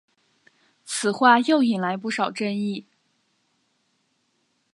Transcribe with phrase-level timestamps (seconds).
[0.83, 2.87] 此话又引来不少争议。